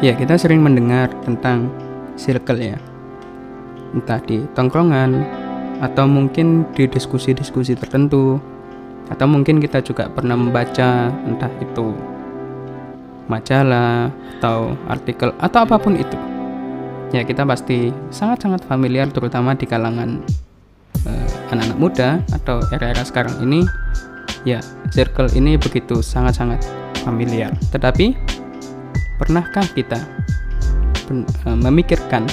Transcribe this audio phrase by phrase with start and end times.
[0.00, 1.68] Ya, kita sering mendengar tentang
[2.16, 2.80] circle ya.
[3.92, 5.20] Entah di tongkrongan
[5.84, 8.40] atau mungkin di diskusi-diskusi tertentu
[9.12, 11.92] atau mungkin kita juga pernah membaca entah itu
[13.28, 14.08] majalah
[14.40, 16.16] atau artikel atau apa pun itu.
[17.12, 20.24] Ya, kita pasti sangat-sangat familiar terutama di kalangan
[21.04, 23.68] eh, anak-anak uh, muda atau era-era sekarang ini
[24.48, 24.64] ya,
[24.96, 26.64] circle ini begitu sangat-sangat
[27.04, 27.52] familiar.
[27.68, 28.39] Tetapi
[29.20, 30.00] pernahkah kita
[31.12, 32.24] uh, memikirkan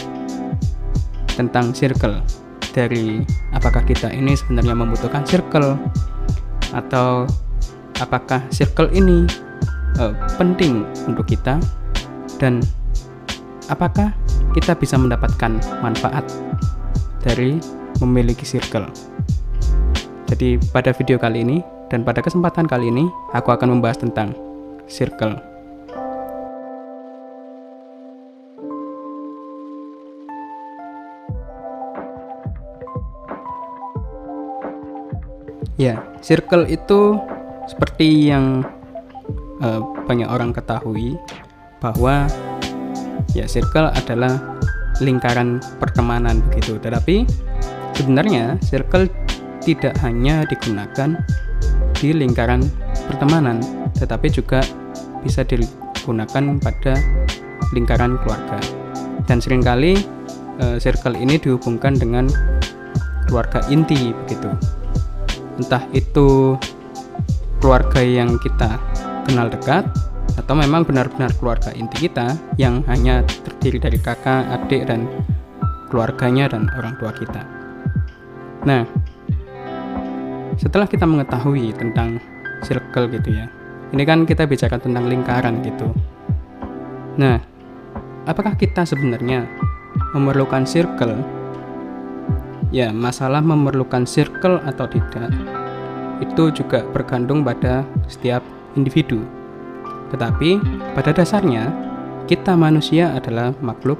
[1.35, 2.23] tentang circle
[2.71, 5.75] dari apakah kita ini sebenarnya membutuhkan circle
[6.71, 7.27] atau
[7.99, 9.27] apakah circle ini
[9.99, 11.59] uh, penting untuk kita
[12.39, 12.63] dan
[13.67, 14.15] apakah
[14.55, 16.23] kita bisa mendapatkan manfaat
[17.21, 17.59] dari
[17.99, 18.87] memiliki circle.
[20.31, 21.57] Jadi pada video kali ini
[21.91, 24.31] dan pada kesempatan kali ini aku akan membahas tentang
[24.87, 25.56] circle.
[35.77, 37.21] Ya, circle itu
[37.69, 38.65] seperti yang
[39.61, 41.13] uh, banyak orang ketahui
[41.77, 42.25] bahwa
[43.37, 44.57] ya circle adalah
[45.05, 46.81] lingkaran pertemanan begitu.
[46.81, 47.29] Tetapi
[47.93, 49.05] sebenarnya circle
[49.61, 51.21] tidak hanya digunakan
[51.93, 52.65] di lingkaran
[53.05, 53.61] pertemanan,
[54.01, 54.65] tetapi juga
[55.21, 56.97] bisa digunakan pada
[57.69, 58.57] lingkaran keluarga.
[59.29, 59.93] Dan sering kali
[60.57, 62.25] uh, circle ini dihubungkan dengan
[63.29, 64.76] keluarga inti begitu
[65.57, 66.55] entah itu
[67.57, 68.77] keluarga yang kita
[69.25, 69.83] kenal dekat
[70.37, 75.09] atau memang benar-benar keluarga inti kita yang hanya terdiri dari kakak, adik, dan
[75.89, 77.41] keluarganya dan orang tua kita.
[78.63, 78.85] Nah,
[80.61, 82.21] setelah kita mengetahui tentang
[82.61, 83.49] circle gitu ya,
[83.91, 85.89] ini kan kita bicara tentang lingkaran gitu.
[87.17, 87.41] Nah,
[88.29, 89.49] apakah kita sebenarnya
[90.13, 91.17] memerlukan circle
[92.67, 95.31] Ya, masalah memerlukan circle atau tidak
[96.19, 98.41] itu juga bergantung pada setiap
[98.75, 99.21] individu.
[100.11, 100.59] Tetapi
[100.97, 101.69] pada dasarnya
[102.27, 103.99] kita manusia adalah makhluk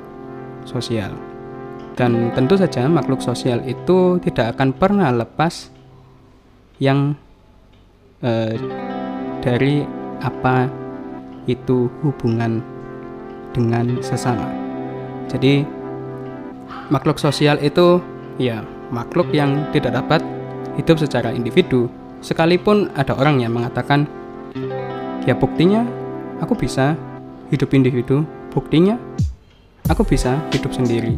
[0.67, 1.16] sosial.
[1.97, 5.73] Dan tentu saja makhluk sosial itu tidak akan pernah lepas
[6.77, 7.17] yang
[8.22, 8.53] eh,
[9.41, 9.81] dari
[10.22, 10.69] apa
[11.50, 12.61] itu hubungan
[13.56, 14.45] dengan sesama.
[15.31, 15.66] Jadi
[16.94, 17.97] makhluk sosial itu
[18.37, 18.61] ya
[18.93, 20.21] makhluk yang tidak dapat
[20.77, 21.89] hidup secara individu
[22.21, 24.05] sekalipun ada orang yang mengatakan
[25.25, 25.85] ya buktinya
[26.41, 26.93] aku bisa
[27.49, 28.97] hidup individu buktinya
[29.87, 31.15] aku bisa hidup sendiri.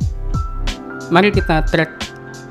[1.10, 1.90] Mari kita track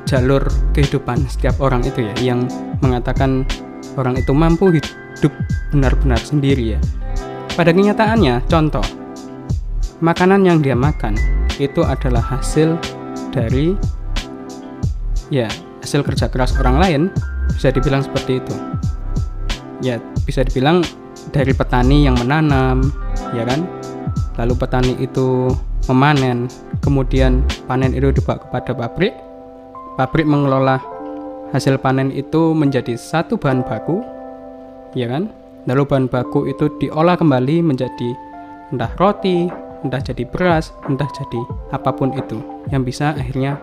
[0.08, 0.42] jalur
[0.74, 2.48] kehidupan setiap orang itu ya yang
[2.82, 3.46] mengatakan
[3.94, 5.32] orang itu mampu hidup
[5.70, 6.80] benar-benar sendiri ya.
[7.54, 8.82] Pada kenyataannya contoh
[10.02, 11.14] makanan yang dia makan
[11.58, 12.78] itu adalah hasil
[13.34, 13.74] dari
[15.28, 15.48] ya
[15.84, 17.02] hasil kerja keras orang lain
[17.52, 18.54] bisa dibilang seperti itu.
[19.84, 20.82] Ya bisa dibilang
[21.30, 22.92] dari petani yang menanam
[23.36, 23.64] ya kan?
[24.38, 25.52] Lalu petani itu
[25.90, 26.46] memanen
[26.84, 29.14] kemudian panen itu dibawa kepada pabrik.
[29.98, 30.78] Pabrik mengelola
[31.50, 34.02] hasil panen itu menjadi satu bahan baku
[34.94, 35.30] ya kan?
[35.66, 38.28] Lalu bahan baku itu diolah kembali menjadi
[38.72, 39.48] entah roti
[39.84, 41.40] entah jadi beras entah jadi
[41.70, 42.42] apa pun itu
[42.74, 43.56] yang bisa akhirnya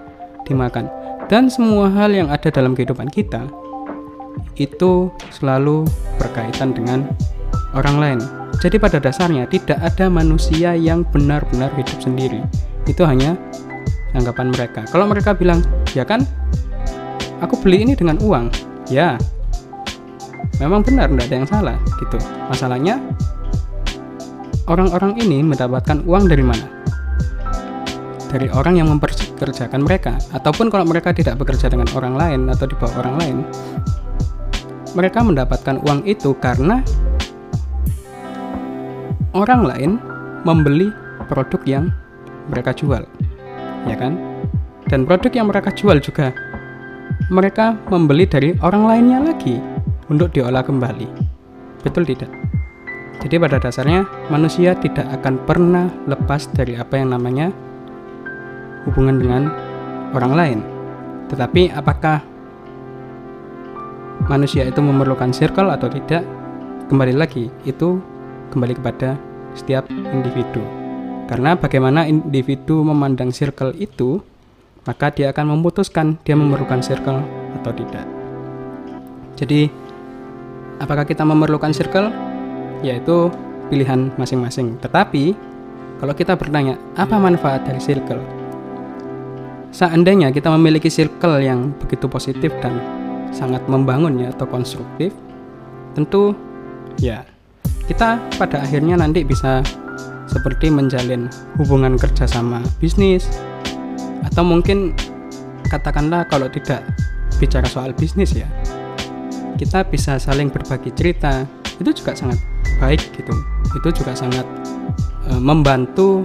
[0.47, 0.87] dimakan
[1.25, 3.49] dan semua hal yang ada dalam kehidupan kita
[4.55, 5.83] itu selalu
[6.21, 7.09] berkaitan dengan
[7.75, 8.19] orang lain.
[8.63, 12.39] Jadi pada dasarnya tidak ada manusia yang benar-benar hidup sendiri.
[12.87, 13.35] Itu hanya
[14.15, 14.87] anggapan mereka.
[14.87, 15.59] Kalau mereka bilang,
[15.91, 16.23] "Ya kan,
[17.43, 18.47] aku beli ini dengan uang."
[18.87, 19.19] Ya.
[20.61, 22.17] Memang benar, tidak ada yang salah gitu.
[22.47, 22.95] Masalahnya
[24.71, 26.84] orang-orang ini mendapatkan uang dari mana?
[28.35, 30.19] Dari orang yang memperkerjakan mereka.
[30.35, 33.37] Ataupun kalau mereka tidak bekerja dengan orang lain atau di bawah orang lain
[34.91, 36.83] mereka mendapatkan uang itu karena
[39.31, 39.91] orang lain
[40.43, 40.91] membeli
[41.31, 41.85] produk yang
[42.51, 43.03] mereka jual
[43.87, 44.19] ya kan?
[44.85, 46.31] Dan produk yang mereka jual juga
[47.33, 49.57] mereka membeli dari orang lainnya lagi
[50.11, 51.09] untuk diolah kembali.
[51.81, 52.29] Betul tidak?
[53.25, 57.49] Jadi pada dasarnya manusia tidak akan pernah lepas dari apa yang namanya
[58.89, 59.43] hubungan dengan
[60.13, 60.59] orang lain.
[61.29, 62.21] Tetapi apakah
[64.29, 66.23] manusia itu memerlukan circle atau tidak?
[66.85, 67.97] Kembali lagi, itu
[68.53, 69.17] kembali kepada
[69.57, 70.61] setiap individu.
[71.25, 74.21] Karena bagaimana individu memandang circle itu,
[74.85, 77.25] maka dia akan memutuskan dia memerlukan circle
[77.57, 78.05] atau tidak.
[79.33, 79.67] Jadi,
[80.77, 82.13] apakah kita memerlukan circle?
[82.85, 83.33] Yaitu
[83.73, 84.77] pilihan masing-masing.
[84.77, 85.33] Tetapi
[85.97, 88.44] kalau kita bertanya apa manfaat dari circle
[89.75, 92.79] seandainya kita memiliki circle yang begitu positif dan
[93.35, 95.11] sangat membangun ya atau konstruktif
[95.91, 96.31] tentu
[96.95, 97.27] ya
[97.91, 99.59] kita pada akhirnya nanti bisa
[100.31, 101.27] seperti menjalin
[101.59, 103.27] hubungan kerja sama bisnis.
[104.25, 104.97] Atau mungkin
[105.69, 106.81] katakanlah kalau tidak
[107.37, 108.47] bicara soal bisnis ya
[109.59, 111.45] kita bisa saling berbagi cerita.
[111.75, 112.39] Itu juga sangat
[112.79, 113.35] baik gitu.
[113.75, 114.47] Itu juga sangat
[115.27, 116.23] e, membantu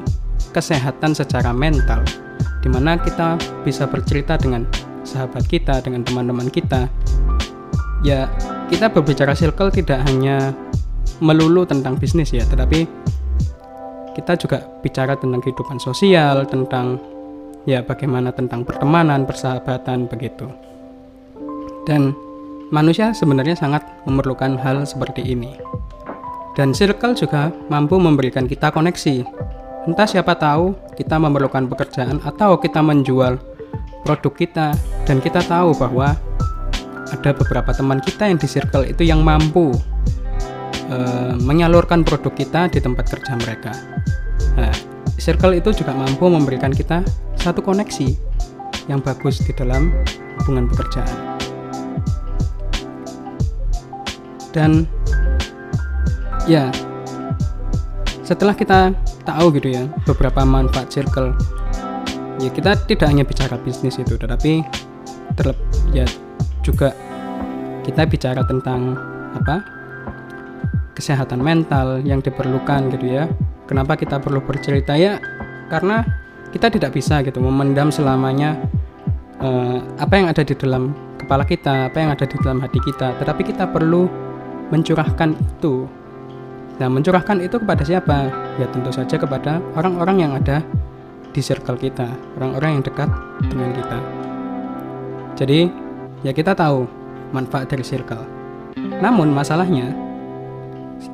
[0.54, 2.02] kesehatan secara mental
[2.60, 4.68] di mana kita bisa bercerita dengan
[5.04, 6.86] sahabat kita dengan teman-teman kita
[8.04, 8.28] ya
[8.70, 10.54] kita berbicara circle tidak hanya
[11.20, 12.88] melulu tentang bisnis ya, tetapi
[14.16, 16.98] kita juga bicara tentang kehidupan sosial, tentang
[17.68, 20.48] ya bagaimana tentang pertemanan, persahabatan begitu.
[21.84, 22.16] Dan
[22.72, 25.54] manusia sebenarnya sangat memerlukan hal seperti ini.
[26.56, 29.22] Dan circle juga mampu memberikan kita koneksi.
[29.88, 33.40] Entah siapa tahu kita memerlukan pekerjaan atau kita menjual
[34.04, 34.66] produk kita
[35.08, 36.20] dan kita tahu bahwa
[37.08, 39.72] ada beberapa teman kita yang di circle itu yang mampu
[40.92, 43.72] uh, menyalurkan produk kita di tempat kerja mereka.
[44.60, 44.74] Nah,
[45.16, 47.00] circle itu juga mampu memberikan kita
[47.40, 48.12] satu koneksi
[48.84, 49.96] yang bagus di dalam
[50.44, 51.40] hubungan pekerjaan.
[54.52, 54.84] Dan
[56.44, 56.68] ya,
[58.26, 58.92] setelah kita
[59.24, 61.36] tahu gitu ya beberapa manfaat circle,
[62.40, 64.64] ya kita tidak hanya bicara bisnis itu, tetapi
[65.36, 65.58] terlep
[65.94, 66.04] ya
[66.60, 66.92] juga
[67.84, 68.96] kita bicara tentang
[69.36, 69.62] apa?
[71.00, 73.24] kesehatan mental yang diperlukan gitu ya.
[73.64, 74.92] Kenapa kita perlu bercerita?
[75.00, 75.16] Ya
[75.72, 76.04] karena
[76.52, 78.58] kita tidak bisa gitu memendam selamanya
[79.40, 83.16] uh, apa yang ada di dalam kepala kita apa yang ada di dalam hati kita.
[83.16, 84.10] Tetapi kita perlu
[84.68, 85.88] mencurahkan itu
[86.80, 90.64] nah mencurahkan itu kepada siapa ya tentu saja kepada orang-orang yang ada
[91.30, 92.08] di circle kita
[92.40, 93.10] orang-orang yang dekat
[93.52, 93.98] dengan kita
[95.36, 95.68] jadi
[96.24, 96.88] ya kita tahu
[97.36, 98.24] manfaat dari circle
[99.04, 99.92] namun masalahnya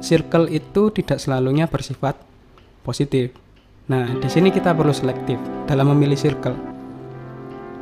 [0.00, 2.18] circle itu tidak selalunya bersifat
[2.82, 3.34] positif.
[3.86, 5.38] Nah, di sini kita perlu selektif
[5.70, 6.58] dalam memilih circle.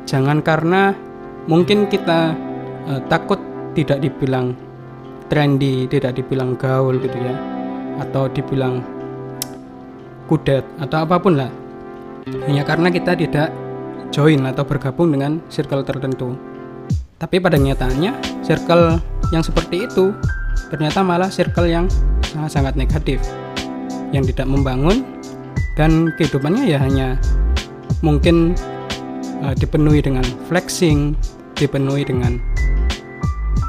[0.05, 0.93] Jangan karena
[1.49, 2.33] mungkin kita
[2.89, 3.41] uh, takut
[3.73, 4.53] tidak dibilang
[5.29, 7.33] trendy, tidak dibilang gaul gitu ya,
[8.01, 8.81] atau dibilang
[10.25, 11.51] kudet atau apa pun lah.
[12.49, 13.53] Hanya karena kita tidak
[14.09, 16.33] join atau bergabung dengan circle tertentu.
[17.15, 18.99] Tapi pada nyatanya, circle
[19.33, 20.13] yang seperti itu
[20.69, 21.85] ternyata malah circle yang
[22.25, 23.21] sangat-sangat negatif
[24.11, 25.05] yang tidak membangun
[25.75, 27.19] dan kehidupannya ya hanya
[27.99, 28.55] mungkin
[29.43, 31.15] uh, dipenuhi dengan flexing
[31.55, 32.39] dipenuhi dengan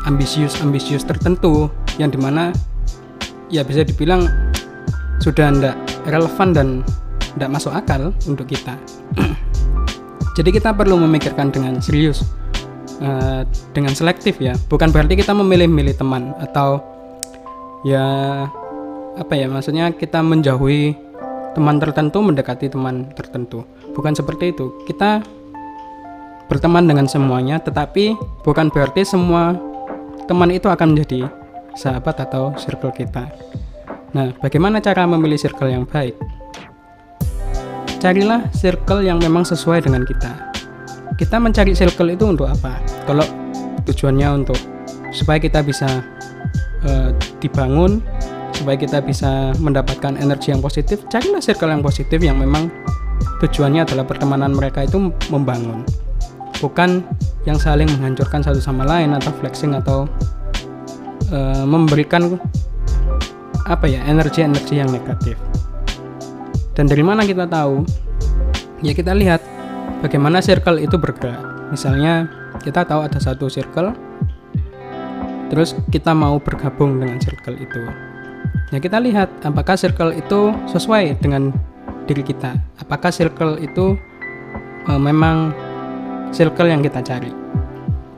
[0.06, 2.55] ambisius-ambisius tertentu yang di mana
[3.52, 4.26] ya bisa dibilang
[5.22, 5.76] sudah tidak
[6.06, 6.69] relevan dan
[7.37, 8.75] tidak masuk akal untuk kita.
[10.37, 12.25] Jadi kita perlu memikirkan dengan serius
[13.00, 14.56] uh, dengan selektif ya.
[14.69, 16.81] Bukan berarti kita memilih-milih teman atau
[17.84, 18.04] ya
[19.16, 20.93] apa ya maksudnya kita menjauhi
[21.56, 23.64] teman tertentu mendekati teman tertentu.
[23.96, 24.76] Bukan seperti itu.
[24.84, 25.25] Kita
[26.46, 28.14] berteman dengan semuanya tetapi
[28.46, 29.56] bukan berarti semua
[30.31, 31.26] teman itu akan menjadi
[31.76, 33.28] sahabat atau circle kita.
[34.17, 36.17] Nah bagaimana cara memilih circle yang baik?
[38.00, 40.32] Carilah circle yang memang sesuai dengan kita.
[41.20, 42.77] Kita mencari circle itu untuk apa?
[43.05, 43.24] Kalau
[43.84, 44.58] tujuannya untuk
[45.12, 46.05] supaya kita bisa
[46.84, 47.10] uh,
[47.41, 48.05] dibangun,
[48.53, 52.69] supaya kita bisa mendapatkan energi yang positif, carilah circle yang positif yang memang
[53.41, 55.84] tujuannya adalah pertemanan mereka itu membangun,
[56.60, 57.05] bukan
[57.48, 60.05] yang saling menghancurkan satu sama lain atau flexing atau
[61.31, 62.39] uh, memberikan
[63.67, 65.35] apa ya energi-energi yang negatif.
[66.77, 67.83] Dan dari mana kita tahu?
[68.85, 69.41] Ya kita lihat
[70.05, 71.41] bagaimana circle itu bergerak.
[71.73, 72.29] Misalnya
[72.61, 73.97] kita tahu ada satu circle,
[75.49, 77.83] terus kita mau bergabung dengan circle itu.
[78.75, 81.51] Ya kita lihat apakah circle itu sesuai dengan
[82.06, 82.55] diri kita.
[82.83, 83.99] Apakah circle itu
[84.87, 85.51] e, memang
[86.31, 87.31] circle yang kita cari.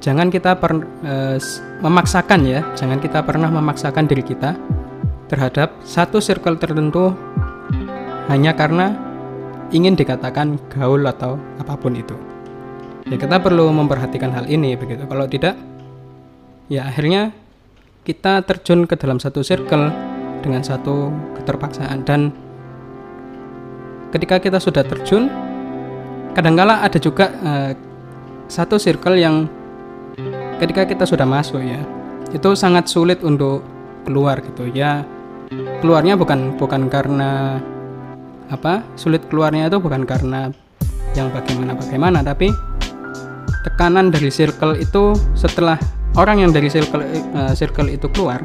[0.09, 0.73] Jangan kita per,
[1.05, 1.37] e,
[1.85, 4.57] memaksakan ya, jangan kita pernah memaksakan diri kita
[5.29, 7.13] terhadap satu circle tertentu
[8.33, 8.97] hanya karena
[9.69, 12.17] ingin dikatakan gaul atau apa pun itu.
[13.05, 15.05] Ya kita perlu memperhatikan hal ini begitu.
[15.05, 15.61] Kalau tidak,
[16.73, 17.37] ya akhirnya
[18.09, 19.93] kita terjun ke dalam satu circle
[20.41, 22.33] dengan satu keterpaksaan dan
[24.17, 25.29] ketika kita sudah terjun,
[26.33, 27.71] kadangkala ada juga uh,
[28.49, 29.58] satu circle yang
[30.59, 31.81] ketika kita sudah masuk ya,
[32.35, 33.65] itu sangat sulit untuk
[34.05, 35.07] keluar gitu ya.
[35.81, 37.63] Keluarnya bukan bukan karena
[38.49, 40.53] apa sulit keluarnya itu bukan karena
[41.17, 42.53] yang bagaimana-bagaimana tapi
[43.65, 45.77] tekanan dari circle itu setelah
[46.17, 47.05] orang yang dari circle
[47.37, 48.41] uh, circle itu keluar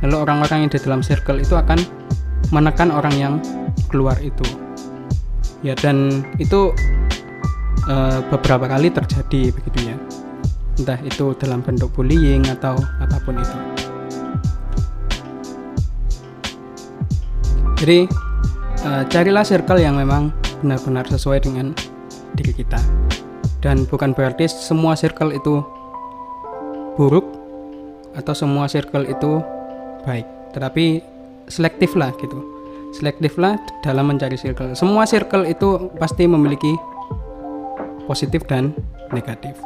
[0.00, 1.80] lalu orang-orang yang di dalam circle itu akan
[2.52, 3.34] menekan orang yang
[3.92, 4.44] keluar itu
[5.64, 6.72] ya dan itu
[7.88, 9.96] uh, beberapa kali terjadi begitu ya
[10.78, 13.58] entah itu dalam bentuk bullying atau apa pun itu.
[17.84, 18.08] Jadi
[18.88, 20.32] uh, carilah circle yang memang
[20.64, 21.76] benar-benar sesuai dengan
[22.32, 22.80] diri kita.
[23.60, 25.60] Dan bukan berarti semua circle itu
[26.96, 27.24] buruk
[28.16, 29.40] atau semua circle itu
[30.08, 30.24] baik.
[30.56, 31.00] Tetapi
[31.48, 32.40] selektif lah gitu.
[32.94, 34.72] Selektif lah dalam mencari circle.
[34.72, 36.72] Semua circle itu pasti memiliki
[38.06, 38.72] positif dan
[39.12, 39.58] negatif.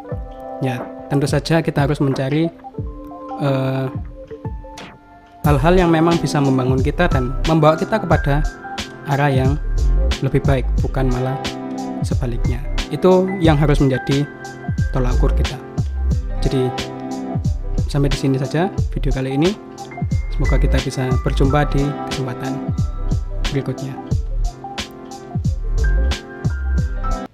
[0.59, 2.47] Ya tentu saja kita harus mencari
[3.41, 3.87] eh,
[5.45, 8.45] hal-hal uh, yang memang bisa membangun kita dan membawa kita kepada
[9.09, 9.57] arah yang
[10.21, 11.41] lebih baik bukan malah
[12.05, 12.61] sebaliknya
[12.93, 14.29] itu yang harus menjadi
[14.93, 15.57] tolak ukur kita
[16.45, 16.69] jadi
[17.89, 19.51] sampai di sini saja video kali ini.
[20.37, 22.53] Semoga kita bisa berjumpa di kesempatan
[23.51, 24.08] berikutnya.